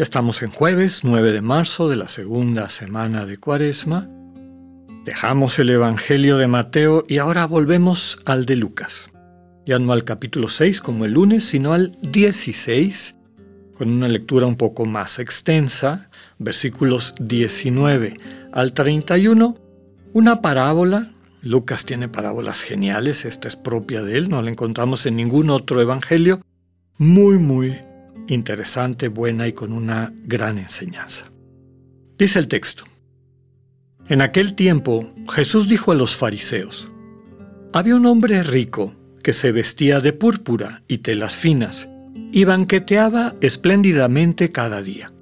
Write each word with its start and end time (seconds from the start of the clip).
Ya 0.00 0.04
estamos 0.04 0.42
en 0.42 0.50
jueves 0.50 1.04
9 1.04 1.30
de 1.30 1.42
marzo 1.42 1.90
de 1.90 1.96
la 1.96 2.08
segunda 2.08 2.70
semana 2.70 3.26
de 3.26 3.36
Cuaresma. 3.36 4.08
Dejamos 5.04 5.58
el 5.58 5.68
Evangelio 5.68 6.38
de 6.38 6.46
Mateo 6.46 7.04
y 7.06 7.18
ahora 7.18 7.44
volvemos 7.44 8.18
al 8.24 8.46
de 8.46 8.56
Lucas. 8.56 9.10
Ya 9.66 9.78
no 9.78 9.92
al 9.92 10.04
capítulo 10.04 10.48
6 10.48 10.80
como 10.80 11.04
el 11.04 11.12
lunes, 11.12 11.44
sino 11.44 11.74
al 11.74 11.98
16, 12.00 13.18
con 13.76 13.90
una 13.90 14.08
lectura 14.08 14.46
un 14.46 14.56
poco 14.56 14.86
más 14.86 15.18
extensa, 15.18 16.08
versículos 16.38 17.14
19 17.20 18.14
al 18.52 18.72
31, 18.72 19.54
una 20.14 20.40
parábola 20.40 21.12
Lucas 21.42 21.84
tiene 21.84 22.08
parábolas 22.08 22.62
geniales, 22.62 23.26
esta 23.26 23.48
es 23.48 23.56
propia 23.56 24.02
de 24.02 24.16
él, 24.16 24.30
no 24.30 24.40
la 24.40 24.48
encontramos 24.48 25.04
en 25.04 25.16
ningún 25.16 25.50
otro 25.50 25.78
evangelio, 25.78 26.40
muy, 26.96 27.36
muy 27.36 27.76
interesante, 28.28 29.08
buena 29.08 29.48
y 29.48 29.52
con 29.52 29.72
una 29.72 30.12
gran 30.24 30.58
enseñanza. 30.58 31.30
Dice 32.18 32.38
el 32.38 32.48
texto, 32.48 32.84
en 34.08 34.22
aquel 34.22 34.54
tiempo 34.54 35.12
Jesús 35.28 35.68
dijo 35.68 35.92
a 35.92 35.94
los 35.94 36.16
fariseos, 36.16 36.90
había 37.72 37.96
un 37.96 38.06
hombre 38.06 38.42
rico 38.42 38.94
que 39.22 39.32
se 39.32 39.52
vestía 39.52 40.00
de 40.00 40.12
púrpura 40.12 40.82
y 40.88 40.98
telas 40.98 41.36
finas 41.36 41.88
y 42.32 42.44
banqueteaba 42.44 43.36
espléndidamente 43.40 44.50
cada 44.50 44.82
día. 44.82 45.12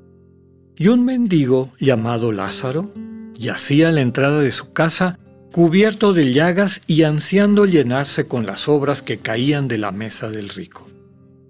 Y 0.77 0.89
un 0.89 1.05
mendigo 1.05 1.73
llamado 1.79 2.33
Lázaro 2.33 2.93
yacía 3.35 3.89
a 3.89 3.93
la 3.93 4.01
entrada 4.01 4.41
de 4.41 4.53
su 4.53 4.73
casa 4.73 5.19
cubierto 5.53 6.13
de 6.13 6.33
llagas 6.33 6.83
y 6.87 7.03
ansiando 7.03 7.65
llenarse 7.65 8.27
con 8.27 8.47
las 8.47 8.69
obras 8.69 9.03
que 9.03 9.19
caían 9.19 9.69
de 9.69 9.79
la 9.79 9.93
mesa 9.93 10.31
del 10.31 10.49
rico. 10.49 10.87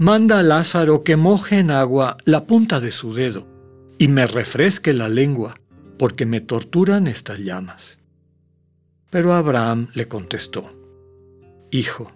Manda 0.00 0.38
a 0.38 0.42
Lázaro 0.44 1.02
que 1.02 1.16
moje 1.16 1.58
en 1.58 1.72
agua 1.72 2.18
la 2.24 2.46
punta 2.46 2.78
de 2.78 2.92
su 2.92 3.14
dedo 3.14 3.48
y 3.98 4.06
me 4.06 4.28
refresque 4.28 4.92
la 4.92 5.08
lengua, 5.08 5.56
porque 5.98 6.24
me 6.24 6.40
torturan 6.40 7.08
estas 7.08 7.40
llamas. 7.40 7.98
Pero 9.10 9.34
Abraham 9.34 9.88
le 9.94 10.06
contestó, 10.06 10.70
Hijo, 11.72 12.12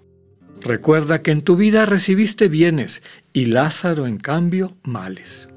recuerda 0.60 1.22
que 1.22 1.32
en 1.32 1.42
tu 1.42 1.56
vida 1.56 1.84
recibiste 1.84 2.46
bienes 2.46 3.02
y 3.32 3.46
Lázaro 3.46 4.06
en 4.06 4.18
cambio 4.18 4.76
males. 4.84 5.48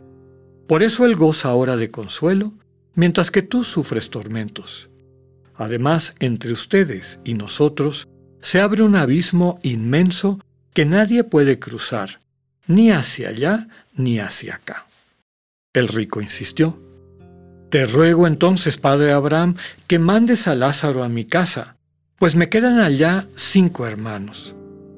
Por 0.67 0.81
eso 0.81 1.05
él 1.05 1.15
goza 1.15 1.49
ahora 1.49 1.77
de 1.77 1.91
consuelo, 1.91 2.53
mientras 2.95 3.29
que 3.29 3.43
tú 3.43 3.63
sufres 3.63 4.09
tormentos. 4.09 4.89
Además, 5.53 6.15
entre 6.19 6.53
ustedes 6.53 7.19
y 7.23 7.35
nosotros 7.35 8.07
se 8.41 8.61
abre 8.61 8.81
un 8.81 8.95
abismo 8.95 9.59
inmenso 9.61 10.39
que 10.75 10.85
nadie 10.85 11.23
puede 11.23 11.57
cruzar, 11.57 12.19
ni 12.67 12.91
hacia 12.91 13.29
allá 13.29 13.69
ni 13.95 14.19
hacia 14.19 14.55
acá. 14.55 14.85
El 15.73 15.87
rico 15.87 16.21
insistió. 16.21 16.77
Te 17.69 17.85
ruego 17.85 18.27
entonces, 18.27 18.75
padre 18.75 19.13
Abraham, 19.13 19.55
que 19.87 19.99
mandes 19.99 20.49
a 20.49 20.53
Lázaro 20.53 21.03
a 21.03 21.07
mi 21.07 21.23
casa, 21.23 21.77
pues 22.19 22.35
me 22.35 22.49
quedan 22.49 22.79
allá 22.79 23.25
cinco 23.35 23.87
hermanos, 23.87 24.53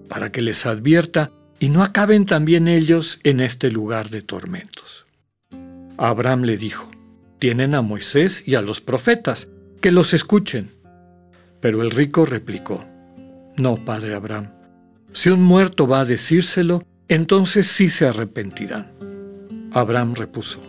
para 0.10 0.32
que 0.32 0.42
les 0.42 0.66
advierta 0.66 1.32
y 1.60 1.70
no 1.70 1.84
acaben 1.84 2.26
también 2.26 2.68
ellos 2.68 3.20
en 3.24 3.40
este 3.40 3.70
lugar 3.70 4.09
de 4.09 4.24
tormentos. 4.24 5.06
Abraham 5.98 6.42
le 6.42 6.58
dijo, 6.58 6.90
tienen 7.38 7.76
a 7.76 7.84
Moisés 7.84 8.44
y 8.48 8.56
a 8.56 8.62
los 8.62 8.82
profetas, 8.82 9.48
que 9.80 9.92
los 9.92 10.16
escuchen. 10.16 10.72
Pero 11.59 11.84
el 11.84 11.92
rico 11.92 12.26
replicó, 12.26 12.84
No, 13.58 13.86
padre 13.86 14.16
Abraham, 14.16 14.56
si 15.13 15.29
un 15.29 15.44
muerto 15.44 15.88
va 15.88 16.01
a 16.01 16.06
decírselo, 16.06 16.84
entonces 17.07 17.68
sí 17.68 17.90
se 17.90 18.07
arrepentirán. 18.07 18.91
Abraham 19.72 20.16
repuso, 20.16 20.62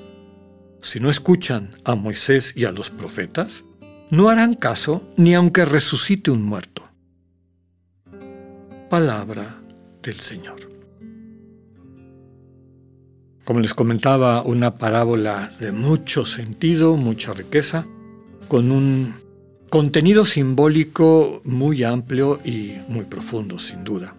Si 0.81 1.01
no 1.01 1.11
escuchan 1.11 1.71
a 1.85 1.97
Moisés 1.97 2.57
y 2.57 2.65
a 2.65 2.71
los 2.71 2.91
profetas, 2.91 3.65
no 4.11 4.29
harán 4.29 4.55
caso 4.55 5.03
ni 5.17 5.35
aunque 5.35 5.65
resucite 5.65 6.31
un 6.31 6.43
muerto. 6.43 6.89
Palabra 8.89 9.61
del 10.03 10.21
Señor. 10.21 10.69
Como 13.45 13.61
les 13.61 13.75
comentaba, 13.75 14.43
una 14.43 14.77
parábola 14.77 15.51
de 15.59 15.73
mucho 15.73 16.25
sentido, 16.25 16.97
mucha 16.97 17.33
riqueza, 17.33 17.87
con 18.47 18.71
un 18.71 19.15
contenido 19.69 20.25
simbólico 20.25 21.43
muy 21.45 21.83
amplio 21.83 22.41
y 22.45 22.77
muy 22.89 23.05
profundo, 23.05 23.59
sin 23.59 23.85
duda. 23.85 24.15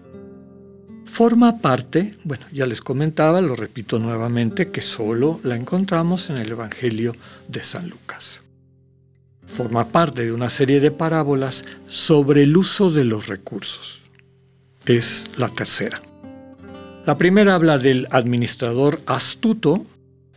Forma 1.20 1.58
parte, 1.58 2.14
bueno, 2.24 2.46
ya 2.50 2.66
les 2.66 2.80
comentaba, 2.80 3.42
lo 3.42 3.54
repito 3.54 4.00
nuevamente, 4.00 4.72
que 4.72 4.82
solo 4.82 5.42
la 5.44 5.58
encontramos 5.58 6.30
en 6.30 6.38
el 6.38 6.50
Evangelio 6.50 7.14
de 7.50 7.62
San 7.62 7.90
Lucas. 7.90 8.40
Forma 9.46 9.90
parte 9.90 10.24
de 10.24 10.32
una 10.32 10.50
serie 10.50 10.80
de 10.80 10.92
parábolas 10.92 11.66
sobre 11.90 12.44
el 12.44 12.56
uso 12.56 12.90
de 12.90 13.04
los 13.04 13.28
recursos. 13.28 14.00
Es 14.86 15.30
la 15.36 15.50
tercera. 15.50 16.02
La 17.06 17.18
primera 17.18 17.56
habla 17.56 17.78
del 17.78 18.08
administrador 18.12 19.02
astuto, 19.06 19.86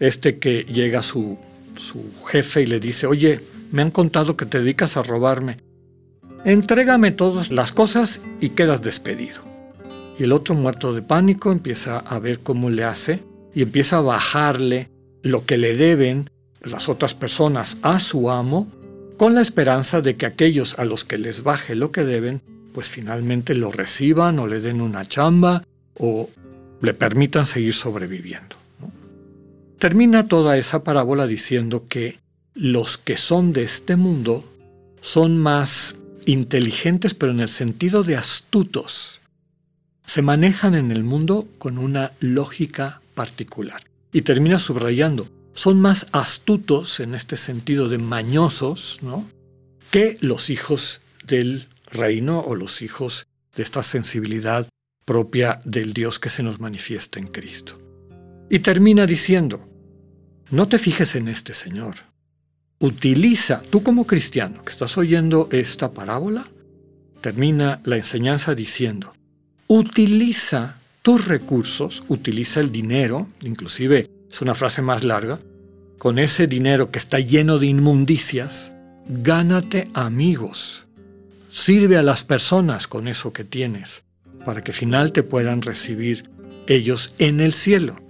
este 0.01 0.41
que 0.41 0.65
llega 0.65 0.99
a 0.99 1.05
su, 1.05 1.39
su 1.77 2.11
jefe 2.27 2.63
y 2.63 2.67
le 2.67 2.81
dice, 2.81 3.07
oye, 3.07 3.41
me 3.71 3.83
han 3.83 3.93
contado 3.93 4.37
que 4.37 4.47
te 4.47 4.59
dedicas 4.59 4.97
a 4.97 5.05
robarme. 5.05 5.59
Entrégame 6.45 7.13
todas 7.13 7.53
las 7.53 7.71
cosas 7.71 8.21
y 8.41 8.49
quedas 8.49 8.83
despedido. 8.83 9.52
El 10.23 10.31
otro 10.31 10.55
muerto 10.55 10.95
de 10.95 11.03
pánico 11.03 11.51
empieza 11.51 11.99
a 11.99 12.21
ver 12.21 12.39
cómo 12.41 12.71
le 12.71 12.85
hace 12.85 13.25
y 13.55 13.63
empieza 13.63 13.97
a 13.97 14.03
bajarle 14.03 14.89
lo 15.23 15.45
que 15.45 15.59
le 15.59 15.77
deben 15.77 16.31
las 16.61 16.89
otras 16.89 17.15
personas 17.15 17.79
a 17.83 17.99
su 17.99 18.31
amo 18.31 18.69
con 19.17 19.35
la 19.35 19.41
esperanza 19.41 20.01
de 20.01 20.17
que 20.17 20.27
aquellos 20.27 20.79
a 20.79 20.85
los 20.85 21.05
que 21.05 21.19
les 21.19 21.43
baje 21.43 21.75
lo 21.75 21.91
que 21.91 22.05
deben, 22.05 22.41
pues 22.73 22.89
finalmente 22.89 23.55
lo 23.55 23.73
reciban 23.73 24.39
o 24.39 24.47
le 24.47 24.61
den 24.61 24.81
una 24.81 25.05
chamba 25.09 25.65
o 25.99 26.31
le 26.81 26.95
permitan 26.95 27.45
seguir 27.45 27.75
sobreviviendo. 27.75 28.55
Termina 29.79 30.29
toda 30.29 30.57
esa 30.57 30.85
parábola 30.85 31.27
diciendo 31.27 31.87
que 31.89 32.21
los 32.55 32.97
que 32.97 33.17
son 33.17 33.53
de 33.53 33.63
este 33.63 33.97
mundo 33.97 34.45
son 35.01 35.39
más 35.39 35.97
inteligentes, 36.27 37.13
pero 37.13 37.33
en 37.33 37.41
el 37.41 37.49
sentido 37.49 38.05
de 38.05 38.17
astutos. 38.17 39.22
Se 40.13 40.21
manejan 40.21 40.75
en 40.75 40.91
el 40.91 41.05
mundo 41.05 41.49
con 41.57 41.79
una 41.79 42.13
lógica 42.21 43.01
particular. 43.15 43.83
Y 44.13 44.21
termina 44.21 44.59
subrayando, 44.59 45.27
son 45.55 45.81
más 45.81 46.07
astutos 46.13 47.01
en 47.01 47.15
este 47.15 47.39
sentido 47.39 47.89
de 47.89 47.97
mañosos, 47.97 48.99
¿no? 49.01 49.27
Que 49.91 50.19
los 50.21 50.51
hijos 50.51 51.01
del 51.25 51.67
reino 51.91 52.41
o 52.41 52.57
los 52.57 52.83
hijos 52.83 53.27
de 53.57 53.63
esta 53.63 53.83
sensibilidad 53.83 54.69
propia 55.07 55.63
del 55.65 55.95
Dios 55.95 56.19
que 56.19 56.29
se 56.29 56.43
nos 56.43 56.61
manifiesta 56.61 57.19
en 57.19 57.29
Cristo. 57.29 57.81
Y 58.51 58.59
termina 58.59 59.07
diciendo, 59.07 59.67
no 60.51 60.69
te 60.69 60.79
fijes 60.79 61.15
en 61.15 61.29
este 61.29 61.55
Señor, 61.55 61.95
utiliza, 62.81 63.63
tú 63.63 63.83
como 63.83 64.07
cristiano 64.07 64.63
que 64.63 64.73
estás 64.73 64.99
oyendo 64.99 65.49
esta 65.51 65.91
parábola, 65.93 66.51
termina 67.23 67.81
la 67.85 67.97
enseñanza 67.97 68.55
diciendo, 68.55 69.15
utiliza 69.67 70.77
tus 71.03 71.27
recursos, 71.27 72.05
utiliza 72.09 72.61
el 72.61 72.71
dinero, 72.71 73.27
inclusive 73.43 74.07
es 74.31 74.41
una 74.41 74.55
frase 74.55 74.83
más 74.83 75.03
larga, 75.03 75.39
con 75.99 76.19
ese 76.19 76.47
dinero 76.47 76.91
que 76.91 76.99
está 76.99 77.21
lleno 77.21 77.59
de 77.59 77.67
inmundicias, 77.67 78.73
gánate 79.07 79.89
amigos. 79.95 80.87
Sirve 81.51 81.97
a 81.97 82.03
las 82.03 82.25
personas 82.25 82.89
con 82.89 83.09
eso 83.09 83.33
que 83.33 83.45
tienes, 83.45 84.03
para 84.45 84.63
que 84.65 84.73
al 84.73 84.77
final 84.77 85.13
te 85.13 85.23
puedan 85.23 85.63
recibir 85.63 86.29
ellos 86.67 87.15
en 87.19 87.41
el 87.41 87.53
cielo. 87.53 88.01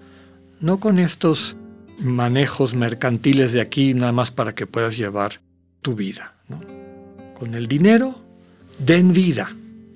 No 0.61 0.79
con 0.81 0.99
estos 0.99 1.57
manejos 1.99 2.75
mercantiles 2.75 3.53
de 3.53 3.61
aquí 3.61 3.95
nada 3.95 4.13
más 4.13 4.31
para 4.31 4.55
que 4.55 4.67
puedas 4.67 4.97
llevar 4.97 5.41
tu 5.81 5.95
vida. 5.95 6.35
Con 7.35 7.55
el 7.55 7.67
dinero, 7.67 8.21
den 8.79 9.13
vida. 9.13 9.55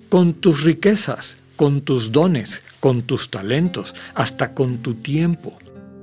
Con 0.08 0.34
tus 0.34 0.62
riquezas, 0.62 1.36
con 1.56 1.80
tus 1.80 2.12
dones, 2.12 2.62
con 2.80 3.02
tus 3.02 3.30
talentos, 3.30 3.94
hasta 4.14 4.54
con 4.54 4.78
tu 4.78 4.94
tiempo. 4.94 5.58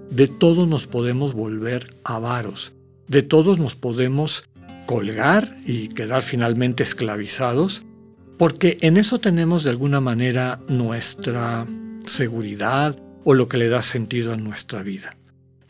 De 0.10 0.28
todo 0.28 0.66
nos 0.66 0.88
podemos 0.88 1.34
volver 1.34 1.96
avaros. 2.04 2.74
De 3.08 3.22
todos 3.22 3.60
nos 3.60 3.76
podemos 3.76 4.44
colgar 4.86 5.58
y 5.66 5.90
quedar 5.90 6.22
finalmente 6.22 6.84
esclavizados, 6.84 7.84
porque 8.38 8.78
en 8.82 8.98
eso 8.98 9.20
tenemos 9.20 9.64
de 9.64 9.70
alguna 9.70 10.02
manera 10.02 10.60
nuestra 10.68 11.66
seguridad 12.06 12.98
o 13.24 13.34
lo 13.34 13.48
que 13.48 13.58
le 13.58 13.70
da 13.70 13.82
sentido 13.82 14.34
a 14.34 14.38
nuestra 14.38 14.84
vida. 14.84 15.16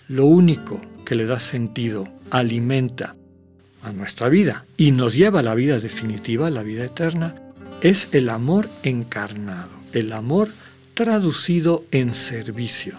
Lo 0.07 0.25
único 0.25 0.81
que 1.05 1.15
le 1.15 1.25
da 1.25 1.39
sentido, 1.39 2.07
alimenta 2.31 3.15
a 3.83 3.91
nuestra 3.91 4.29
vida 4.29 4.65
y 4.77 4.91
nos 4.91 5.13
lleva 5.13 5.39
a 5.39 5.43
la 5.43 5.55
vida 5.55 5.79
definitiva, 5.79 6.47
a 6.47 6.51
la 6.51 6.63
vida 6.63 6.85
eterna, 6.85 7.35
es 7.83 8.07
el 8.13 8.29
amor 8.29 8.69
encarnado, 8.83 9.69
el 9.91 10.13
amor 10.13 10.47
traducido 10.93 11.83
en 11.91 12.15
servicio, 12.15 12.95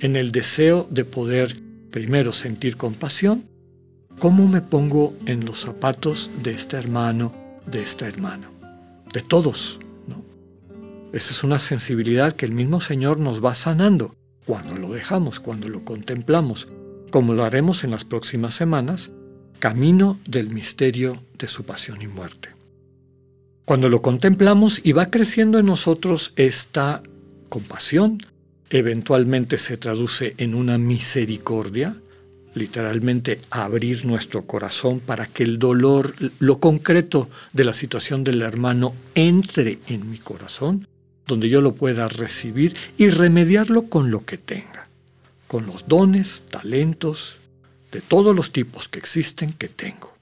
en 0.00 0.14
el 0.14 0.30
deseo 0.30 0.86
de 0.90 1.06
poder 1.06 1.56
primero 1.90 2.34
sentir 2.34 2.76
compasión, 2.76 3.46
cómo 4.18 4.46
me 4.46 4.60
pongo 4.60 5.14
en 5.24 5.46
los 5.46 5.60
zapatos 5.60 6.28
de 6.42 6.52
este 6.52 6.76
hermano, 6.76 7.32
de 7.64 7.82
esta 7.82 8.06
hermana, 8.06 8.50
de 9.10 9.22
todos. 9.22 9.80
¿no? 10.06 10.22
Esa 11.14 11.30
es 11.30 11.42
una 11.42 11.58
sensibilidad 11.58 12.34
que 12.34 12.44
el 12.44 12.52
mismo 12.52 12.82
Señor 12.82 13.18
nos 13.18 13.42
va 13.42 13.54
sanando 13.54 14.14
cuando 14.44 14.76
lo 14.76 14.92
dejamos, 14.92 15.40
cuando 15.40 15.66
lo 15.70 15.82
contemplamos, 15.82 16.68
como 17.10 17.32
lo 17.32 17.42
haremos 17.42 17.84
en 17.84 17.90
las 17.90 18.04
próximas 18.04 18.54
semanas, 18.54 19.12
camino 19.60 20.20
del 20.26 20.50
misterio 20.50 21.22
de 21.38 21.48
su 21.48 21.64
pasión 21.64 22.02
y 22.02 22.06
muerte. 22.06 22.55
Cuando 23.66 23.90
lo 23.90 24.00
contemplamos 24.00 24.80
y 24.82 24.92
va 24.92 25.10
creciendo 25.10 25.58
en 25.58 25.66
nosotros 25.66 26.32
esta 26.36 27.02
compasión, 27.50 28.22
eventualmente 28.70 29.58
se 29.58 29.76
traduce 29.76 30.34
en 30.38 30.54
una 30.54 30.78
misericordia, 30.78 31.94
literalmente 32.54 33.42
abrir 33.50 34.06
nuestro 34.06 34.46
corazón 34.46 35.00
para 35.00 35.26
que 35.26 35.42
el 35.42 35.58
dolor, 35.58 36.14
lo 36.38 36.58
concreto 36.58 37.28
de 37.52 37.64
la 37.64 37.74
situación 37.74 38.24
del 38.24 38.40
hermano 38.40 38.94
entre 39.14 39.78
en 39.88 40.10
mi 40.10 40.16
corazón 40.16 40.86
donde 41.26 41.48
yo 41.48 41.60
lo 41.60 41.74
pueda 41.74 42.08
recibir 42.08 42.76
y 42.96 43.10
remediarlo 43.10 43.88
con 43.88 44.10
lo 44.10 44.24
que 44.24 44.38
tenga, 44.38 44.88
con 45.48 45.66
los 45.66 45.88
dones, 45.88 46.44
talentos, 46.50 47.36
de 47.92 48.00
todos 48.00 48.34
los 48.34 48.52
tipos 48.52 48.88
que 48.88 48.98
existen 48.98 49.52
que 49.52 49.68
tengo. 49.68 50.15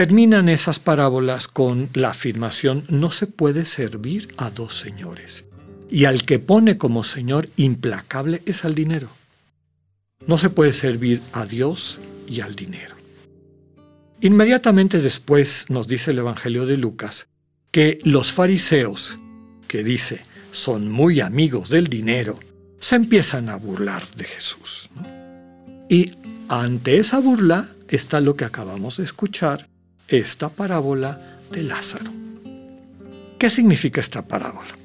Terminan 0.00 0.48
esas 0.48 0.78
parábolas 0.78 1.46
con 1.46 1.90
la 1.92 2.08
afirmación 2.08 2.84
no 2.88 3.10
se 3.10 3.26
puede 3.26 3.66
servir 3.66 4.28
a 4.38 4.48
dos 4.48 4.78
señores, 4.78 5.44
y 5.90 6.06
al 6.06 6.24
que 6.24 6.38
pone 6.38 6.78
como 6.78 7.04
señor 7.04 7.50
implacable 7.56 8.40
es 8.46 8.64
al 8.64 8.74
dinero. 8.74 9.10
No 10.26 10.38
se 10.38 10.48
puede 10.48 10.72
servir 10.72 11.20
a 11.34 11.44
Dios 11.44 11.98
y 12.26 12.40
al 12.40 12.56
dinero. 12.56 12.94
Inmediatamente 14.22 15.02
después 15.02 15.66
nos 15.68 15.86
dice 15.86 16.12
el 16.12 16.20
Evangelio 16.20 16.64
de 16.64 16.78
Lucas 16.78 17.28
que 17.70 17.98
los 18.02 18.32
fariseos 18.32 19.18
que 19.68 19.84
dice 19.84 20.22
son 20.50 20.90
muy 20.90 21.20
amigos 21.20 21.68
del 21.68 21.88
dinero, 21.88 22.40
se 22.78 22.96
empiezan 22.96 23.50
a 23.50 23.56
burlar 23.56 24.02
de 24.16 24.24
Jesús. 24.24 24.88
Y 25.90 26.12
ante 26.48 26.96
esa 26.96 27.18
burla 27.18 27.68
está 27.86 28.22
lo 28.22 28.34
que 28.34 28.46
acabamos 28.46 28.96
de 28.96 29.04
escuchar, 29.04 29.68
esta 30.10 30.48
parábola 30.48 31.38
de 31.50 31.62
Lázaro. 31.62 32.10
¿Qué 33.38 33.48
significa 33.48 34.00
esta 34.00 34.26
parábola? 34.26 34.76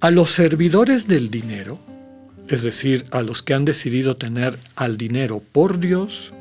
A 0.00 0.10
los 0.10 0.30
servidores 0.30 1.08
del 1.08 1.30
dinero, 1.30 1.78
es 2.48 2.62
decir, 2.62 3.04
a 3.10 3.22
los 3.22 3.42
que 3.42 3.54
han 3.54 3.64
decidido 3.64 4.16
tener 4.16 4.58
al 4.76 4.96
dinero 4.96 5.42
por 5.52 5.78
Dios, 5.78 6.32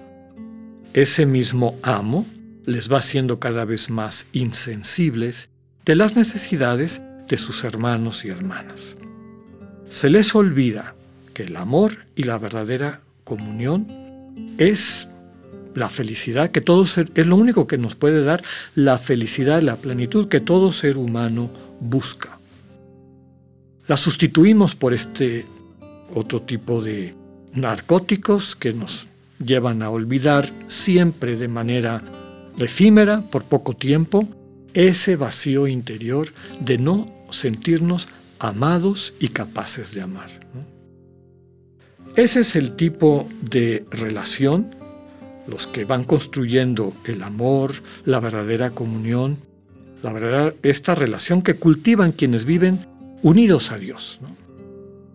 ese 0.93 1.25
mismo 1.25 1.79
amo 1.83 2.25
les 2.65 2.91
va 2.91 2.97
haciendo 2.97 3.39
cada 3.39 3.65
vez 3.65 3.89
más 3.89 4.27
insensibles 4.33 5.49
de 5.85 5.95
las 5.95 6.15
necesidades 6.15 7.01
de 7.27 7.37
sus 7.37 7.63
hermanos 7.63 8.25
y 8.25 8.29
hermanas. 8.29 8.95
Se 9.89 10.09
les 10.09 10.35
olvida 10.35 10.95
que 11.33 11.43
el 11.43 11.55
amor 11.55 12.05
y 12.15 12.23
la 12.23 12.37
verdadera 12.37 13.01
comunión 13.23 13.87
es 14.57 15.07
la 15.75 15.89
felicidad 15.89 16.51
que 16.51 16.61
todo 16.61 16.85
ser, 16.85 17.11
es 17.15 17.25
lo 17.27 17.35
único 17.35 17.67
que 17.67 17.77
nos 17.77 17.95
puede 17.95 18.23
dar 18.23 18.43
la 18.75 18.97
felicidad, 18.97 19.61
la 19.61 19.75
plenitud 19.75 20.27
que 20.27 20.39
todo 20.39 20.71
ser 20.71 20.97
humano 20.97 21.49
busca. 21.79 22.39
La 23.87 23.97
sustituimos 23.97 24.75
por 24.75 24.93
este 24.93 25.45
otro 26.13 26.41
tipo 26.41 26.81
de 26.81 27.15
narcóticos 27.53 28.55
que 28.55 28.73
nos 28.73 29.07
llevan 29.43 29.81
a 29.81 29.89
olvidar 29.89 30.49
siempre 30.67 31.35
de 31.35 31.47
manera 31.47 32.01
efímera, 32.57 33.21
por 33.21 33.43
poco 33.43 33.73
tiempo, 33.73 34.27
ese 34.73 35.15
vacío 35.15 35.67
interior 35.67 36.29
de 36.59 36.77
no 36.77 37.11
sentirnos 37.31 38.07
amados 38.39 39.13
y 39.19 39.29
capaces 39.29 39.93
de 39.93 40.01
amar. 40.01 40.29
Ese 42.15 42.41
es 42.41 42.55
el 42.55 42.75
tipo 42.75 43.29
de 43.41 43.85
relación, 43.89 44.75
los 45.51 45.67
que 45.67 45.85
van 45.85 46.05
construyendo 46.05 46.93
el 47.05 47.21
amor, 47.21 47.73
la 48.05 48.19
verdadera 48.19 48.71
comunión, 48.71 49.37
la 50.01 50.13
verdad, 50.13 50.55
esta 50.63 50.95
relación 50.95 51.43
que 51.43 51.57
cultivan 51.57 52.13
quienes 52.13 52.45
viven 52.45 52.79
unidos 53.21 53.71
a 53.71 53.77
Dios. 53.77 54.19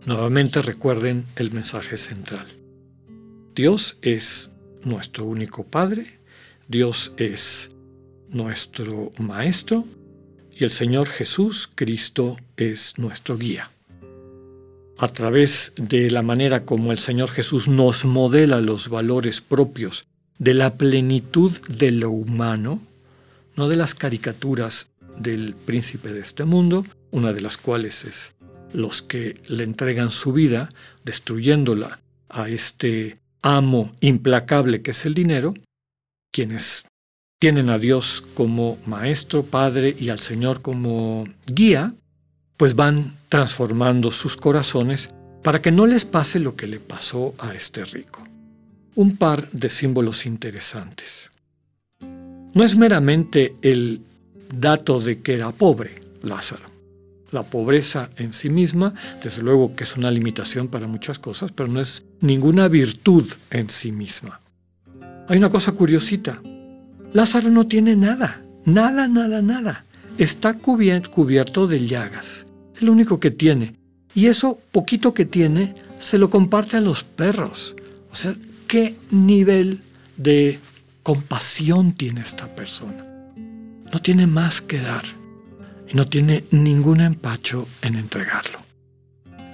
Nuevamente 0.04 0.62
recuerden 0.62 1.24
el 1.34 1.50
mensaje 1.50 1.96
central. 1.96 2.46
Dios 3.54 3.98
es 4.02 4.52
nuestro 4.84 5.24
único 5.24 5.64
Padre, 5.64 6.20
Dios 6.68 7.14
es 7.16 7.72
nuestro 8.28 9.10
Maestro 9.18 9.84
y 10.54 10.64
el 10.64 10.70
Señor 10.70 11.08
Jesús 11.08 11.68
Cristo 11.74 12.36
es 12.56 12.98
nuestro 12.98 13.38
guía. 13.38 13.70
A 14.98 15.08
través 15.08 15.72
de 15.76 16.10
la 16.10 16.22
manera 16.22 16.64
como 16.64 16.92
el 16.92 16.98
Señor 16.98 17.30
Jesús 17.30 17.68
nos 17.68 18.04
modela 18.04 18.60
los 18.60 18.88
valores 18.88 19.40
propios 19.40 20.06
de 20.38 20.54
la 20.54 20.74
plenitud 20.76 21.52
de 21.68 21.92
lo 21.92 22.10
humano, 22.10 22.80
no 23.56 23.68
de 23.68 23.76
las 23.76 23.94
caricaturas 23.94 24.90
del 25.18 25.54
príncipe 25.54 26.12
de 26.12 26.20
este 26.20 26.44
mundo, 26.44 26.84
una 27.10 27.32
de 27.32 27.40
las 27.40 27.56
cuales 27.56 28.04
es 28.04 28.34
los 28.72 29.02
que 29.02 29.40
le 29.48 29.64
entregan 29.64 30.10
su 30.10 30.32
vida, 30.32 30.70
destruyéndola 31.04 32.00
a 32.28 32.48
este 32.48 33.18
amo 33.42 33.94
implacable 34.00 34.82
que 34.82 34.90
es 34.90 35.04
el 35.06 35.14
dinero, 35.14 35.54
quienes 36.32 36.84
tienen 37.38 37.70
a 37.70 37.78
Dios 37.78 38.22
como 38.34 38.78
maestro, 38.86 39.44
padre 39.44 39.94
y 39.98 40.08
al 40.08 40.20
Señor 40.20 40.62
como 40.62 41.26
guía, 41.46 41.94
pues 42.56 42.74
van 42.74 43.16
transformando 43.28 44.10
sus 44.10 44.36
corazones 44.36 45.10
para 45.42 45.62
que 45.62 45.70
no 45.70 45.86
les 45.86 46.04
pase 46.04 46.40
lo 46.40 46.56
que 46.56 46.66
le 46.66 46.80
pasó 46.80 47.34
a 47.38 47.54
este 47.54 47.84
rico. 47.84 48.26
Un 48.96 49.18
par 49.18 49.50
de 49.52 49.68
símbolos 49.68 50.24
interesantes. 50.24 51.30
No 52.54 52.64
es 52.64 52.76
meramente 52.76 53.54
el 53.60 54.00
dato 54.54 55.00
de 55.00 55.20
que 55.20 55.34
era 55.34 55.52
pobre 55.52 56.00
Lázaro. 56.22 56.64
La 57.30 57.42
pobreza 57.42 58.08
en 58.16 58.32
sí 58.32 58.48
misma, 58.48 58.94
desde 59.22 59.42
luego 59.42 59.76
que 59.76 59.84
es 59.84 59.98
una 59.98 60.10
limitación 60.10 60.68
para 60.68 60.86
muchas 60.86 61.18
cosas, 61.18 61.52
pero 61.52 61.68
no 61.68 61.78
es 61.78 62.06
ninguna 62.22 62.68
virtud 62.68 63.30
en 63.50 63.68
sí 63.68 63.92
misma. 63.92 64.40
Hay 65.28 65.36
una 65.36 65.50
cosa 65.50 65.72
curiosita. 65.72 66.40
Lázaro 67.12 67.50
no 67.50 67.66
tiene 67.66 67.96
nada, 67.96 68.42
nada, 68.64 69.08
nada, 69.08 69.42
nada. 69.42 69.84
Está 70.16 70.54
cubierto 70.54 71.66
de 71.66 71.86
llagas. 71.86 72.46
Es 72.74 72.80
lo 72.80 72.92
único 72.92 73.20
que 73.20 73.30
tiene. 73.30 73.74
Y 74.14 74.28
eso 74.28 74.58
poquito 74.72 75.12
que 75.12 75.26
tiene 75.26 75.74
se 75.98 76.16
lo 76.16 76.30
comparte 76.30 76.78
a 76.78 76.80
los 76.80 77.04
perros. 77.04 77.76
O 78.10 78.14
sea, 78.14 78.34
¿qué 78.66 78.96
nivel 79.10 79.80
de 80.16 80.58
compasión 81.02 81.92
tiene 81.92 82.20
esta 82.20 82.54
persona? 82.54 83.04
No 83.92 84.00
tiene 84.02 84.26
más 84.26 84.60
que 84.60 84.80
dar 84.80 85.04
y 85.88 85.94
no 85.94 86.06
tiene 86.06 86.44
ningún 86.50 87.00
empacho 87.00 87.66
en 87.82 87.94
entregarlo. 87.94 88.58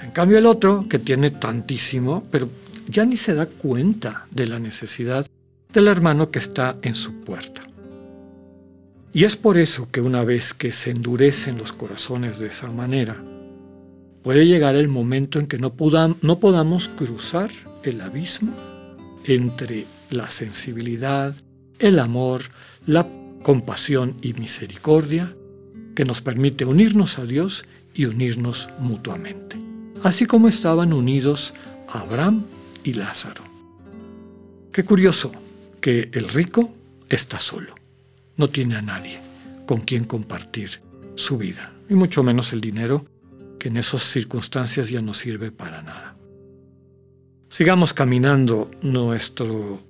En 0.03 0.11
cambio 0.11 0.39
el 0.39 0.47
otro, 0.47 0.87
que 0.89 0.99
tiene 0.99 1.31
tantísimo, 1.31 2.25
pero 2.31 2.49
ya 2.89 3.05
ni 3.05 3.17
se 3.17 3.35
da 3.35 3.47
cuenta 3.47 4.27
de 4.31 4.47
la 4.47 4.59
necesidad 4.59 5.27
del 5.73 5.89
hermano 5.89 6.31
que 6.31 6.39
está 6.39 6.77
en 6.83 6.95
su 6.95 7.21
puerta. 7.21 7.63
Y 9.15 9.25
es 9.25 9.37
por 9.37 9.59
eso 9.59 9.91
que 9.91 10.01
una 10.01 10.25
vez 10.25 10.55
que 10.55 10.73
se 10.73 10.91
endurecen 10.91 11.59
los 11.59 11.73
corazones 11.73 12.39
de 12.39 12.49
esa 12.49 12.71
manera, 12.71 13.23
puede 14.23 14.47
llegar 14.47 14.75
el 14.75 14.89
momento 14.89 15.39
en 15.39 15.47
que 15.47 15.59
no, 15.59 15.75
no 16.23 16.39
podamos 16.41 16.89
cruzar 16.89 17.51
el 17.85 18.01
abismo 18.01 18.72
entre 19.25 19.87
la 20.11 20.31
sensibilidad, 20.31 21.35
el 21.79 21.99
amor, 21.99 22.43
la 22.87 23.09
compasión 23.43 24.17
y 24.23 24.35
misericordia 24.35 25.35
que 25.95 26.05
nos 26.05 26.21
permite 26.21 26.65
unirnos 26.65 27.19
a 27.19 27.25
Dios 27.25 27.65
y 27.95 28.07
unirnos 28.07 28.69
mutuamente, 28.79 29.57
así 30.03 30.27
como 30.27 30.49
estaban 30.49 30.93
unidos 30.93 31.53
Abraham 31.89 32.45
y 32.85 32.95
Lázaro. 32.95 33.43
Qué 34.73 34.85
curioso 34.85 35.33
que 35.81 36.09
el 36.13 36.29
rico 36.29 36.73
está 37.09 37.39
solo, 37.39 37.75
no 38.37 38.49
tiene 38.49 38.77
a 38.77 38.83
nadie 38.83 39.21
con 39.67 39.81
quien 39.81 40.05
compartir 40.05 40.81
su 41.15 41.37
vida, 41.37 41.73
y 41.89 41.95
mucho 41.95 42.23
menos 42.23 42.53
el 42.53 42.61
dinero, 42.61 43.05
que 43.59 43.69
en 43.69 43.77
esas 43.77 44.03
circunstancias 44.03 44.89
ya 44.89 45.03
no 45.03 45.15
sirve 45.15 45.53
para 45.53 45.83
nada. 45.83 46.12
Sigamos 47.53 47.93
caminando 47.93 48.71
nuestro 48.81 49.83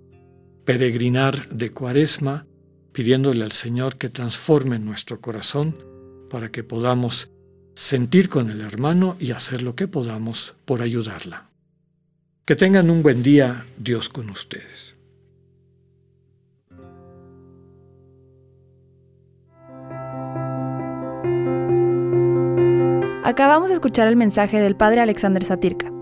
peregrinar 0.64 1.48
de 1.48 1.70
cuaresma, 1.70 2.44
pidiéndole 2.90 3.44
al 3.44 3.52
Señor 3.52 3.98
que 3.98 4.08
transforme 4.08 4.80
nuestro 4.80 5.20
corazón 5.20 5.76
para 6.28 6.50
que 6.50 6.64
podamos 6.64 7.30
sentir 7.76 8.28
con 8.28 8.50
el 8.50 8.62
hermano 8.62 9.14
y 9.20 9.30
hacer 9.30 9.62
lo 9.62 9.76
que 9.76 9.86
podamos 9.86 10.56
por 10.64 10.82
ayudarla. 10.82 11.50
Que 12.44 12.56
tengan 12.56 12.90
un 12.90 13.00
buen 13.00 13.22
día, 13.22 13.64
Dios 13.78 14.08
con 14.08 14.28
ustedes. 14.28 14.96
Acabamos 23.22 23.68
de 23.68 23.74
escuchar 23.74 24.08
el 24.08 24.16
mensaje 24.16 24.58
del 24.58 24.74
Padre 24.74 25.00
Alexander 25.00 25.44
Satirka. 25.44 26.01